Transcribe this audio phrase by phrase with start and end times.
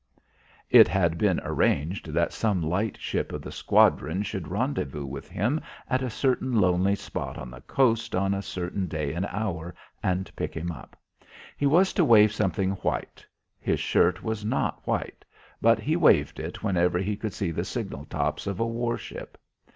[0.73, 5.29] "Naw." It had been arranged that some light ship of the squadron should rendezvous with
[5.29, 9.75] him at a certain lonely spot on the coast on a certain day and hour
[10.01, 10.97] and pick him up.
[11.55, 13.23] He was to wave something white.
[13.59, 15.23] His shirt was not white,
[15.61, 19.37] but he waved it whenever he could see the signal tops of a war ship.